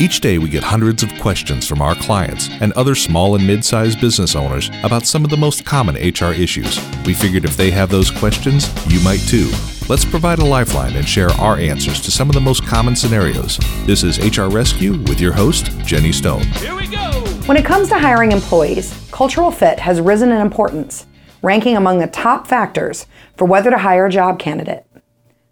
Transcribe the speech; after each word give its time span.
Each 0.00 0.18
day, 0.18 0.38
we 0.38 0.48
get 0.48 0.62
hundreds 0.62 1.02
of 1.02 1.12
questions 1.20 1.68
from 1.68 1.82
our 1.82 1.94
clients 1.94 2.48
and 2.62 2.72
other 2.72 2.94
small 2.94 3.34
and 3.34 3.46
mid 3.46 3.62
sized 3.62 4.00
business 4.00 4.34
owners 4.34 4.70
about 4.82 5.04
some 5.04 5.24
of 5.24 5.30
the 5.30 5.36
most 5.36 5.66
common 5.66 5.94
HR 5.94 6.32
issues. 6.32 6.80
We 7.04 7.12
figured 7.12 7.44
if 7.44 7.54
they 7.54 7.70
have 7.72 7.90
those 7.90 8.10
questions, 8.10 8.72
you 8.90 8.98
might 9.00 9.20
too. 9.20 9.50
Let's 9.90 10.06
provide 10.06 10.38
a 10.38 10.44
lifeline 10.46 10.96
and 10.96 11.06
share 11.06 11.28
our 11.32 11.58
answers 11.58 12.00
to 12.00 12.10
some 12.10 12.30
of 12.30 12.34
the 12.34 12.40
most 12.40 12.66
common 12.66 12.96
scenarios. 12.96 13.58
This 13.84 14.02
is 14.02 14.18
HR 14.18 14.46
Rescue 14.46 14.92
with 15.02 15.20
your 15.20 15.34
host, 15.34 15.66
Jenny 15.80 16.12
Stone. 16.12 16.44
Here 16.44 16.74
we 16.74 16.86
go! 16.86 17.10
When 17.44 17.58
it 17.58 17.66
comes 17.66 17.90
to 17.90 17.98
hiring 17.98 18.32
employees, 18.32 19.06
cultural 19.12 19.50
fit 19.50 19.80
has 19.80 20.00
risen 20.00 20.32
in 20.32 20.40
importance, 20.40 21.04
ranking 21.42 21.76
among 21.76 21.98
the 21.98 22.06
top 22.06 22.46
factors 22.46 23.04
for 23.36 23.44
whether 23.44 23.68
to 23.68 23.76
hire 23.76 24.06
a 24.06 24.10
job 24.10 24.38
candidate. 24.38 24.86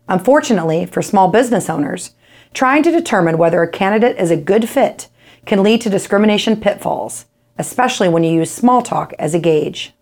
Unfortunately, 0.09 0.87
for 0.87 1.03
small 1.03 1.29
business 1.29 1.69
owners, 1.69 2.15
trying 2.55 2.83
to 2.83 2.91
determine 2.91 3.39
whether 3.39 3.63
a 3.63 3.71
candidate 3.71 4.17
is 4.19 4.31
a 4.31 4.37
good 4.37 4.69
fit 4.69 5.09
can 5.47 5.63
lead 5.63 5.81
to 5.81 5.91
discrimination 5.91 6.61
pitfalls, 6.61 7.27
especially 7.59 8.09
when 8.09 8.25
you 8.25 8.33
use 8.33 8.51
small 8.51 8.83
talk 8.83 9.13
as 9.19 9.35
a 9.35 9.39
gauge. 9.39 9.93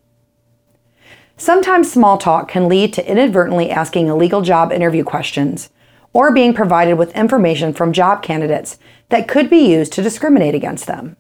Sometimes 1.37 1.93
small 1.93 2.17
talk 2.17 2.49
can 2.49 2.69
lead 2.69 2.93
to 2.95 3.11
inadvertently 3.11 3.71
asking 3.71 4.07
illegal 4.07 4.41
job 4.43 4.73
interview 4.73 5.05
questions 5.05 5.71
or 6.13 6.33
being 6.33 6.55
provided 6.55 6.95
with 6.95 7.15
information 7.15 7.75
from 7.75 7.93
job 7.93 8.23
candidates 8.23 8.79
that 9.11 9.29
could 9.29 9.51
be 9.51 9.59
used 9.59 9.93
to 9.93 10.03
discriminate 10.03 10.55
against 10.55 10.87
them. 10.87 11.17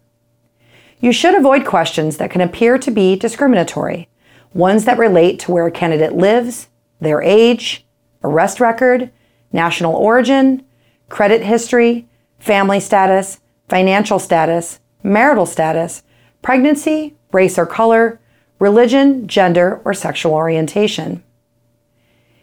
You 1.00 1.12
should 1.12 1.34
avoid 1.34 1.66
questions 1.66 2.16
that 2.16 2.30
can 2.30 2.40
appear 2.40 2.78
to 2.78 2.90
be 2.90 3.14
discriminatory, 3.14 4.08
ones 4.54 4.86
that 4.86 4.96
relate 4.96 5.38
to 5.40 5.52
where 5.52 5.66
a 5.66 5.70
candidate 5.70 6.14
lives, 6.14 6.68
their 6.98 7.20
age, 7.20 7.84
arrest 8.24 8.58
record, 8.58 9.10
national 9.52 9.94
origin, 9.94 10.64
credit 11.08 11.42
history, 11.42 12.08
family 12.38 12.80
status, 12.80 13.40
financial 13.68 14.18
status, 14.18 14.80
marital 15.02 15.46
status, 15.46 16.02
pregnancy, 16.42 17.14
race 17.32 17.58
or 17.58 17.66
color, 17.66 18.20
religion, 18.58 19.26
gender, 19.26 19.80
or 19.84 19.92
sexual 19.92 20.32
orientation. 20.32 21.22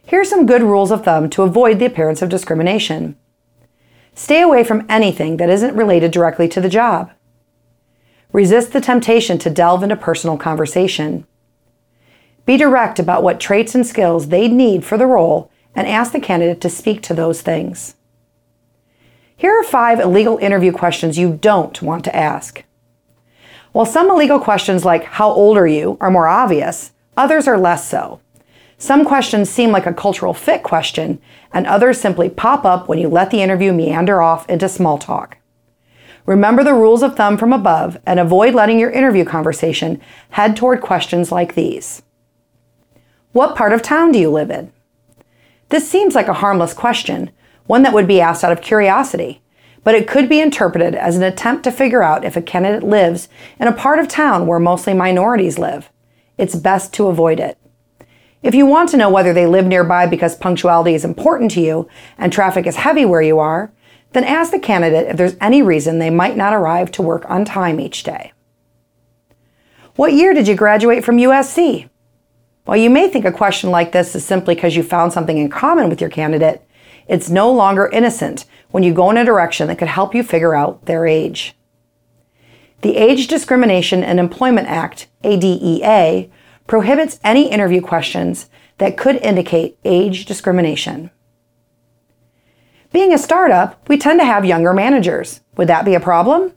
Here 0.06 0.22
are 0.22 0.26
some 0.26 0.46
good 0.46 0.62
rules 0.62 0.92
of 0.92 1.04
thumb 1.04 1.30
to 1.32 1.44
avoid 1.44 1.80
the 1.80 1.86
appearance 1.86 2.22
of 2.22 2.30
discrimination. 2.30 3.18
Stay 4.14 4.42
away 4.42 4.64
from 4.64 4.86
anything 4.90 5.38
that 5.38 5.50
isn't 5.50 5.76
related 5.76 6.12
directly 6.12 6.48
to 6.50 6.62
the 6.62 6.70
job. 6.70 7.12
Resist 8.32 8.74
the 8.74 8.82
temptation 8.82 9.38
to 9.40 9.50
delve 9.50 9.84
into 9.84 9.96
personal 9.96 10.38
conversation. 10.38 11.26
Be 12.46 12.58
direct 12.58 13.00
about 13.00 13.24
what 13.24 13.40
traits 13.40 13.74
and 13.74 13.88
skills 13.88 14.28
they 14.28 14.48
need 14.48 14.84
for 14.84 14.98
the 14.98 15.08
role 15.08 15.50
and 15.76 15.88
ask 15.88 16.12
the 16.12 16.20
candidate 16.20 16.62
to 16.62 16.70
speak 16.70 17.02
to 17.04 17.14
those 17.14 17.42
things. 17.42 17.96
Here 19.44 19.60
are 19.60 19.64
five 19.66 20.00
illegal 20.00 20.38
interview 20.38 20.72
questions 20.72 21.18
you 21.18 21.34
don't 21.34 21.82
want 21.82 22.06
to 22.06 22.16
ask. 22.16 22.64
While 23.74 23.86
some 23.86 24.10
illegal 24.10 24.40
questions 24.40 24.86
like, 24.86 25.04
How 25.04 25.30
old 25.30 25.58
are 25.58 25.68
you? 25.68 25.98
are 26.00 26.10
more 26.10 26.30
obvious, 26.30 26.94
others 27.18 27.46
are 27.46 27.58
less 27.58 27.86
so. 27.86 28.22
Some 28.78 29.04
questions 29.04 29.50
seem 29.50 29.70
like 29.70 29.86
a 29.86 29.94
cultural 29.94 30.34
fit 30.34 30.64
question, 30.64 31.20
and 31.52 31.68
others 31.68 32.00
simply 32.00 32.30
pop 32.30 32.64
up 32.64 32.88
when 32.88 33.00
you 33.00 33.10
let 33.10 33.32
the 33.32 33.42
interview 33.42 33.74
meander 33.74 34.22
off 34.22 34.48
into 34.48 34.70
small 34.70 34.98
talk. 34.98 35.40
Remember 36.26 36.64
the 36.64 36.74
rules 36.74 37.04
of 37.04 37.18
thumb 37.18 37.38
from 37.38 37.52
above 37.52 38.00
and 38.06 38.22
avoid 38.22 38.56
letting 38.56 38.80
your 38.80 38.92
interview 38.92 39.26
conversation 39.26 40.00
head 40.30 40.56
toward 40.56 40.80
questions 40.80 41.34
like 41.34 41.54
these 41.56 42.02
What 43.34 43.58
part 43.58 43.74
of 43.74 43.82
town 43.82 44.14
do 44.14 44.20
you 44.20 44.32
live 44.32 44.52
in? 44.52 44.72
This 45.68 45.86
seems 45.86 46.16
like 46.16 46.30
a 46.30 46.34
harmless 46.36 46.74
question, 46.74 47.30
one 47.66 47.84
that 47.84 47.94
would 47.94 48.08
be 48.08 48.22
asked 48.22 48.44
out 48.44 48.52
of 48.52 48.62
curiosity, 48.62 49.42
but 49.84 49.96
it 49.96 50.08
could 50.08 50.30
be 50.30 50.40
interpreted 50.42 50.96
as 50.96 51.18
an 51.18 51.24
attempt 51.24 51.64
to 51.64 51.72
figure 51.72 52.04
out 52.04 52.26
if 52.26 52.36
a 52.36 52.42
candidate 52.42 52.84
lives 52.84 53.28
in 53.60 53.68
a 53.68 53.74
part 53.74 54.00
of 54.00 54.08
town 54.08 54.48
where 54.48 54.60
mostly 54.60 54.94
minorities 54.94 55.60
live. 55.60 55.90
It's 56.38 56.56
best 56.56 56.94
to 56.94 57.08
avoid 57.08 57.40
it. 57.40 57.58
If 58.42 58.54
you 58.54 58.66
want 58.66 58.90
to 58.90 58.98
know 58.98 59.10
whether 59.10 59.34
they 59.34 59.46
live 59.46 59.66
nearby 59.66 60.06
because 60.06 60.36
punctuality 60.36 60.94
is 60.94 61.06
important 61.06 61.52
to 61.52 61.62
you 61.62 61.88
and 62.18 62.32
traffic 62.32 62.68
is 62.68 62.76
heavy 62.76 63.06
where 63.06 63.22
you 63.22 63.40
are, 63.40 63.72
then 64.12 64.24
ask 64.24 64.52
the 64.52 64.60
candidate 64.60 65.08
if 65.08 65.18
there's 65.18 65.38
any 65.40 65.62
reason 65.62 66.00
they 66.00 66.10
might 66.10 66.38
not 66.38 66.54
arrive 66.54 66.92
to 66.92 67.02
work 67.02 67.30
on 67.30 67.46
time 67.46 67.80
each 67.80 68.04
day. 68.04 68.32
What 69.96 70.14
year 70.14 70.34
did 70.34 70.48
you 70.48 70.56
graduate 70.56 71.04
from 71.04 71.18
USC? 71.18 71.90
While 72.66 72.78
you 72.78 72.90
may 72.90 73.10
think 73.10 73.26
a 73.26 73.32
question 73.32 73.72
like 73.72 73.92
this 73.92 74.16
is 74.16 74.26
simply 74.26 74.56
because 74.56 74.76
you 74.76 74.84
found 74.84 75.14
something 75.14 75.38
in 75.38 75.50
common 75.50 75.90
with 75.90 76.02
your 76.02 76.10
candidate, 76.10 76.63
it's 77.08 77.30
no 77.30 77.52
longer 77.52 77.90
innocent 77.92 78.46
when 78.72 78.84
you 78.84 78.94
go 78.94 79.10
in 79.12 79.18
a 79.18 79.26
direction 79.26 79.68
that 79.68 79.78
could 79.78 79.88
help 79.88 80.16
you 80.16 80.24
figure 80.24 80.56
out 80.56 80.86
their 80.86 81.06
age. 81.06 81.56
The 82.82 82.98
Age 82.98 83.28
Discrimination 83.28 84.04
and 84.04 84.20
Employment 84.20 84.68
Act, 84.68 85.08
ADEA, 85.24 86.30
prohibits 86.68 87.20
any 87.24 87.50
interview 87.50 87.82
questions 87.82 88.50
that 88.78 88.98
could 88.98 89.18
indicate 89.18 89.78
age 89.86 90.26
discrimination. 90.26 91.12
Being 92.92 93.14
a 93.14 93.18
startup, 93.18 93.88
we 93.88 93.98
tend 93.98 94.20
to 94.20 94.26
have 94.26 94.46
younger 94.46 94.74
managers. 94.74 95.42
Would 95.58 95.68
that 95.68 95.86
be 95.86 95.96
a 95.96 96.00
problem? 96.00 96.54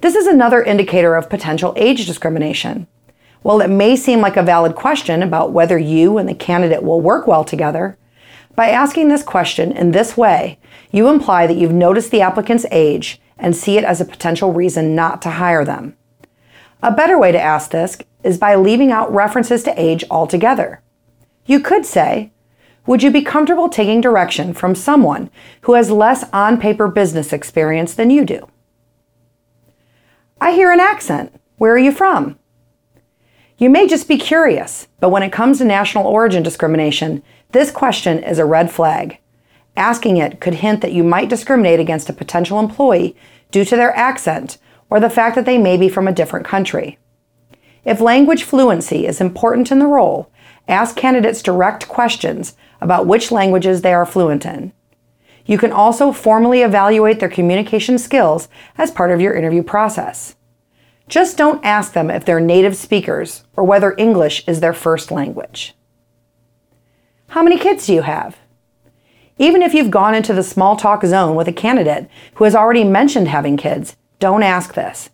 This 0.00 0.14
is 0.14 0.26
another 0.26 0.62
indicator 0.62 1.14
of 1.14 1.30
potential 1.30 1.72
age 1.76 2.06
discrimination. 2.06 2.86
While 3.42 3.60
it 3.60 3.70
may 3.70 3.96
seem 3.96 4.20
like 4.20 4.36
a 4.36 4.42
valid 4.42 4.74
question 4.74 5.22
about 5.22 5.52
whether 5.52 5.78
you 5.78 6.18
and 6.18 6.28
the 6.28 6.34
candidate 6.34 6.82
will 6.82 7.00
work 7.00 7.26
well 7.26 7.44
together, 7.44 7.96
by 8.56 8.70
asking 8.70 9.08
this 9.08 9.22
question 9.22 9.70
in 9.70 9.92
this 9.92 10.16
way, 10.16 10.58
you 10.90 11.08
imply 11.08 11.46
that 11.46 11.58
you've 11.58 11.72
noticed 11.72 12.10
the 12.10 12.22
applicant's 12.22 12.64
age 12.70 13.20
and 13.38 13.54
see 13.54 13.76
it 13.76 13.84
as 13.84 14.00
a 14.00 14.06
potential 14.06 14.52
reason 14.52 14.94
not 14.94 15.20
to 15.22 15.30
hire 15.32 15.64
them. 15.64 15.94
A 16.82 16.90
better 16.90 17.18
way 17.18 17.32
to 17.32 17.40
ask 17.40 17.70
this 17.70 17.98
is 18.24 18.38
by 18.38 18.54
leaving 18.54 18.90
out 18.90 19.12
references 19.12 19.62
to 19.64 19.80
age 19.80 20.04
altogether. 20.10 20.82
You 21.44 21.60
could 21.60 21.84
say, 21.84 22.32
Would 22.86 23.02
you 23.02 23.10
be 23.10 23.22
comfortable 23.22 23.68
taking 23.68 24.00
direction 24.00 24.54
from 24.54 24.74
someone 24.74 25.30
who 25.62 25.74
has 25.74 25.90
less 25.90 26.24
on 26.32 26.58
paper 26.58 26.88
business 26.88 27.32
experience 27.32 27.94
than 27.94 28.10
you 28.10 28.24
do? 28.24 28.48
I 30.40 30.52
hear 30.52 30.72
an 30.72 30.80
accent. 30.80 31.38
Where 31.58 31.72
are 31.72 31.78
you 31.78 31.92
from? 31.92 32.38
You 33.58 33.70
may 33.70 33.86
just 33.86 34.06
be 34.06 34.18
curious, 34.18 34.86
but 35.00 35.08
when 35.08 35.22
it 35.22 35.32
comes 35.32 35.58
to 35.58 35.64
national 35.64 36.06
origin 36.06 36.42
discrimination, 36.42 37.22
this 37.52 37.70
question 37.70 38.22
is 38.22 38.38
a 38.38 38.44
red 38.44 38.70
flag. 38.70 39.16
Asking 39.78 40.18
it 40.18 40.40
could 40.40 40.56
hint 40.56 40.82
that 40.82 40.92
you 40.92 41.02
might 41.02 41.30
discriminate 41.30 41.80
against 41.80 42.10
a 42.10 42.12
potential 42.12 42.60
employee 42.60 43.16
due 43.50 43.64
to 43.64 43.76
their 43.76 43.96
accent 43.96 44.58
or 44.90 45.00
the 45.00 45.08
fact 45.08 45.36
that 45.36 45.46
they 45.46 45.56
may 45.56 45.78
be 45.78 45.88
from 45.88 46.06
a 46.06 46.12
different 46.12 46.44
country. 46.44 46.98
If 47.82 47.98
language 47.98 48.42
fluency 48.42 49.06
is 49.06 49.22
important 49.22 49.72
in 49.72 49.78
the 49.78 49.86
role, 49.86 50.30
ask 50.68 50.94
candidates 50.94 51.42
direct 51.42 51.88
questions 51.88 52.56
about 52.82 53.06
which 53.06 53.32
languages 53.32 53.80
they 53.80 53.94
are 53.94 54.04
fluent 54.04 54.44
in. 54.44 54.74
You 55.46 55.56
can 55.56 55.72
also 55.72 56.12
formally 56.12 56.60
evaluate 56.60 57.20
their 57.20 57.30
communication 57.30 57.96
skills 57.96 58.48
as 58.76 58.90
part 58.90 59.12
of 59.12 59.20
your 59.22 59.34
interview 59.34 59.62
process. 59.62 60.35
Just 61.08 61.36
don't 61.36 61.64
ask 61.64 61.92
them 61.92 62.10
if 62.10 62.24
they're 62.24 62.40
native 62.40 62.76
speakers 62.76 63.44
or 63.56 63.64
whether 63.64 63.94
English 63.96 64.46
is 64.48 64.60
their 64.60 64.72
first 64.72 65.10
language. 65.10 65.74
How 67.28 67.42
many 67.42 67.58
kids 67.58 67.86
do 67.86 67.94
you 67.94 68.02
have? 68.02 68.38
Even 69.38 69.62
if 69.62 69.74
you've 69.74 69.90
gone 69.90 70.14
into 70.14 70.32
the 70.32 70.42
small 70.42 70.76
talk 70.76 71.04
zone 71.04 71.36
with 71.36 71.46
a 71.46 71.52
candidate 71.52 72.08
who 72.34 72.44
has 72.44 72.54
already 72.54 72.82
mentioned 72.82 73.28
having 73.28 73.56
kids, 73.56 73.96
don't 74.18 74.42
ask 74.42 74.74
this. 74.74 75.10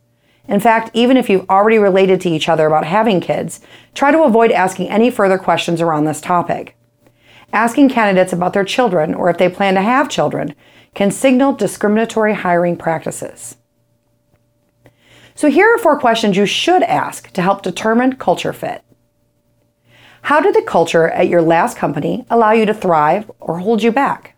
In 0.49 0.61
fact, 0.61 0.91
even 0.95 1.17
if 1.17 1.29
you've 1.29 1.49
already 1.51 1.79
related 1.79 2.21
to 2.23 2.31
each 2.31 2.49
other 2.49 2.67
about 2.67 2.87
having 2.87 3.21
kids, 3.21 3.61
try 3.95 4.11
to 4.11 4.23
avoid 4.23 4.51
asking 4.51 4.89
any 4.89 5.11
further 5.11 5.39
questions 5.39 5.81
around 5.81 6.05
this 6.05 6.21
topic. 6.21 6.77
Asking 7.53 7.91
candidates 7.91 8.33
about 8.33 8.55
their 8.55 8.65
children 8.65 9.15
or 9.15 9.29
if 9.29 9.39
they 9.39 9.49
plan 9.49 9.75
to 9.75 9.83
have 9.83 10.09
children 10.09 10.55
can 10.95 11.11
signal 11.11 11.53
discriminatory 11.53 12.35
hiring 12.35 12.77
practices. 12.77 13.57
So 15.35 15.51
here 15.51 15.73
are 15.75 15.79
four 15.79 15.99
questions 15.99 16.37
you 16.37 16.47
should 16.47 16.83
ask 16.83 17.31
to 17.33 17.43
help 17.43 17.63
determine 17.63 18.17
culture 18.17 18.53
fit. 18.53 18.83
How 20.23 20.41
did 20.41 20.55
the 20.55 20.63
culture 20.63 21.09
at 21.09 21.29
your 21.29 21.43
last 21.43 21.77
company 21.77 22.25
allow 22.31 22.53
you 22.53 22.65
to 22.67 22.75
thrive 22.75 23.31
or 23.41 23.59
hold 23.59 23.83
you 23.83 23.91
back? 23.91 24.37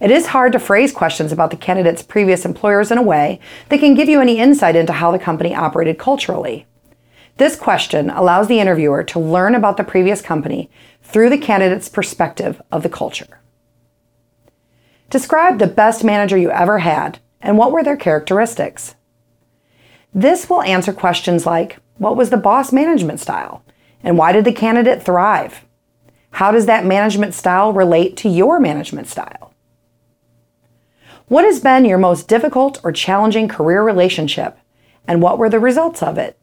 It 0.00 0.12
is 0.12 0.28
hard 0.28 0.52
to 0.52 0.60
phrase 0.60 0.92
questions 0.92 1.32
about 1.32 1.50
the 1.50 1.56
candidate's 1.56 2.02
previous 2.02 2.44
employers 2.44 2.92
in 2.92 2.98
a 2.98 3.02
way 3.02 3.40
that 3.68 3.80
can 3.80 3.94
give 3.94 4.08
you 4.08 4.20
any 4.20 4.38
insight 4.38 4.76
into 4.76 4.92
how 4.92 5.10
the 5.10 5.18
company 5.18 5.54
operated 5.54 5.98
culturally. 5.98 6.66
This 7.38 7.56
question 7.56 8.10
allows 8.10 8.46
the 8.46 8.60
interviewer 8.60 9.02
to 9.04 9.18
learn 9.18 9.56
about 9.56 9.76
the 9.76 9.84
previous 9.84 10.20
company 10.20 10.70
through 11.02 11.30
the 11.30 11.38
candidate's 11.38 11.88
perspective 11.88 12.62
of 12.70 12.84
the 12.84 12.88
culture. 12.88 13.40
Describe 15.10 15.58
the 15.58 15.66
best 15.66 16.04
manager 16.04 16.36
you 16.36 16.50
ever 16.50 16.78
had 16.78 17.18
and 17.40 17.56
what 17.56 17.72
were 17.72 17.82
their 17.82 17.96
characteristics. 17.96 18.94
This 20.14 20.48
will 20.48 20.62
answer 20.62 20.92
questions 20.92 21.46
like 21.46 21.78
What 21.98 22.16
was 22.16 22.30
the 22.30 22.36
boss 22.36 22.72
management 22.72 23.20
style? 23.20 23.62
And 24.02 24.16
why 24.16 24.32
did 24.32 24.44
the 24.44 24.52
candidate 24.52 25.02
thrive? 25.02 25.64
How 26.32 26.50
does 26.50 26.66
that 26.66 26.86
management 26.86 27.34
style 27.34 27.72
relate 27.72 28.16
to 28.18 28.28
your 28.28 28.60
management 28.60 29.08
style? 29.08 29.52
What 31.26 31.44
has 31.44 31.60
been 31.60 31.84
your 31.84 31.98
most 31.98 32.26
difficult 32.26 32.80
or 32.82 32.92
challenging 32.92 33.48
career 33.48 33.82
relationship, 33.82 34.56
and 35.06 35.20
what 35.20 35.36
were 35.36 35.50
the 35.50 35.60
results 35.60 36.02
of 36.02 36.16
it? 36.16 36.38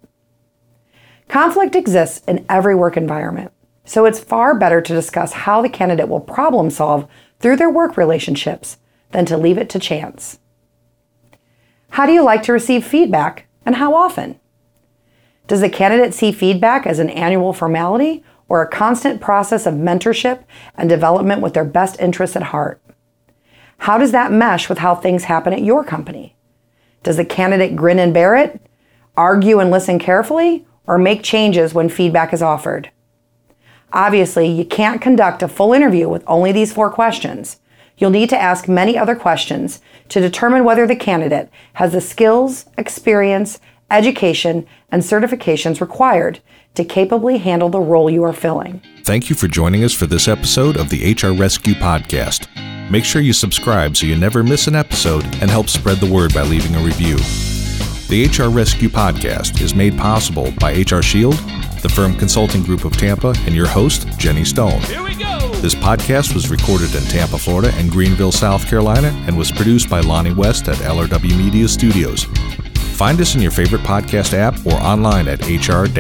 Conflict 1.28 1.76
exists 1.76 2.24
in 2.28 2.46
every 2.48 2.76
work 2.76 2.96
environment, 2.96 3.52
so 3.84 4.06
it's 4.06 4.20
far 4.20 4.54
better 4.54 4.82
to 4.82 4.94
discuss 4.94 5.34
how 5.34 5.62
the 5.62 5.70
candidate 5.70 6.08
will 6.08 6.20
problem 6.20 6.70
solve 6.70 7.08
through 7.40 7.56
their 7.56 7.70
work 7.70 7.98
relationships 7.98 8.78
than 9.12 9.26
to 9.26 9.38
leave 9.38 9.58
it 9.58 9.70
to 9.70 9.80
chance. 9.80 10.40
How 11.90 12.06
do 12.06 12.12
you 12.12 12.24
like 12.24 12.44
to 12.44 12.54
receive 12.54 12.86
feedback, 12.86 13.48
and 13.66 13.76
how 13.76 13.96
often? 13.96 14.40
Does 15.48 15.62
the 15.62 15.70
candidate 15.70 16.14
see 16.14 16.32
feedback 16.32 16.88
as 16.88 17.00
an 17.00 17.10
annual 17.10 17.54
formality 17.54 18.24
or 18.48 18.62
a 18.62 18.70
constant 18.70 19.22
process 19.22 19.66
of 19.66 19.74
mentorship 19.74 20.44
and 20.76 20.90
development 20.90 21.42
with 21.42 21.54
their 21.54 21.66
best 21.66 22.00
interests 22.00 22.36
at 22.36 22.44
heart? 22.44 22.82
How 23.80 23.98
does 23.98 24.12
that 24.12 24.32
mesh 24.32 24.70
with 24.70 24.80
how 24.80 24.96
things 24.96 25.26
happen 25.26 25.54
at 25.54 25.64
your 25.64 25.84
company? 25.84 26.36
Does 27.04 27.18
the 27.18 27.26
candidate 27.26 27.76
grin 27.76 28.00
and 28.00 28.14
bear 28.14 28.36
it, 28.36 28.62
argue 29.16 29.60
and 29.60 29.70
listen 29.70 30.00
carefully, 30.00 30.66
or 30.88 30.98
make 30.98 31.24
changes 31.24 31.74
when 31.74 31.90
feedback 31.90 32.34
is 32.34 32.42
offered? 32.42 32.90
Obviously, 33.94 34.48
you 34.48 34.66
can't 34.66 35.02
conduct 35.02 35.44
a 35.44 35.48
full 35.48 35.74
interview 35.74 36.10
with 36.10 36.24
only 36.28 36.52
these 36.52 36.74
four 36.74 36.90
questions. 36.90 37.60
You'll 37.98 38.12
need 38.12 38.30
to 38.30 38.42
ask 38.42 38.68
many 38.68 38.98
other 38.98 39.16
questions 39.16 39.82
to 40.10 40.20
determine 40.20 40.64
whether 40.64 40.86
the 40.86 40.96
candidate 40.96 41.50
has 41.74 41.94
the 41.94 42.02
skills, 42.02 42.66
experience, 42.78 43.60
education, 43.90 44.68
and 44.92 45.02
certifications 45.02 45.82
required 45.82 46.40
to 46.76 46.84
capably 46.84 47.38
handle 47.38 47.70
the 47.70 47.80
role 47.80 48.10
you 48.10 48.24
are 48.24 48.34
filling. 48.34 48.82
Thank 49.04 49.30
you 49.30 49.36
for 49.36 49.48
joining 49.48 49.84
us 49.84 49.94
for 49.94 50.08
this 50.08 50.28
episode 50.28 50.78
of 50.78 50.90
the 50.90 51.14
HR 51.14 51.34
Rescue 51.34 51.74
Podcast. 51.74 52.48
Make 52.92 53.06
sure 53.06 53.22
you 53.22 53.34
subscribe 53.34 53.96
so 53.96 54.06
you 54.06 54.16
never 54.16 54.44
miss 54.44 54.68
an 54.68 54.76
episode 54.76 55.24
and 55.42 55.50
help 55.50 55.70
spread 55.70 55.98
the 55.98 56.12
word 56.12 56.34
by 56.34 56.44
leaving 56.44 56.76
a 56.76 56.80
review. 56.80 57.18
The 58.10 58.28
HR 58.28 58.50
Rescue 58.50 58.90
Podcast 58.90 59.62
is 59.62 59.74
made 59.74 59.98
possible 59.98 60.52
by 60.60 60.74
HR 60.74 61.02
Shield, 61.02 61.36
the 61.86 61.94
firm 61.94 62.16
consulting 62.16 62.64
group 62.64 62.84
of 62.84 62.98
Tampa, 62.98 63.36
and 63.46 63.54
your 63.54 63.68
host, 63.68 64.08
Jenny 64.18 64.44
Stone. 64.44 64.82
Here 64.82 65.04
we 65.04 65.14
go. 65.14 65.52
This 65.62 65.76
podcast 65.76 66.34
was 66.34 66.50
recorded 66.50 66.96
in 66.96 67.04
Tampa, 67.04 67.38
Florida, 67.38 67.72
and 67.76 67.92
Greenville, 67.92 68.32
South 68.32 68.68
Carolina, 68.68 69.10
and 69.28 69.38
was 69.38 69.52
produced 69.52 69.88
by 69.88 70.00
Lonnie 70.00 70.34
West 70.34 70.68
at 70.68 70.78
LRW 70.78 71.38
Media 71.38 71.68
Studios. 71.68 72.24
Find 72.96 73.22
us 73.22 73.36
in 73.36 73.42
your 73.42 73.52
favorite 73.52 73.82
podcast 73.82 74.34
app 74.34 74.66
or 74.66 74.74
online 74.74 75.28
at 75.28 75.42
hr-rescue.com. 75.42 75.96